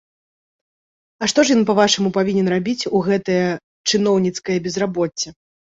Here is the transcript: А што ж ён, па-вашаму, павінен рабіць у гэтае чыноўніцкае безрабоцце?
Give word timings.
А 1.23 1.29
што 1.33 1.39
ж 1.49 1.57
ён, 1.57 1.61
па-вашаму, 1.71 2.13
павінен 2.17 2.47
рабіць 2.55 2.87
у 2.97 3.05
гэтае 3.11 3.39
чыноўніцкае 3.89 4.57
безрабоцце? 4.71 5.41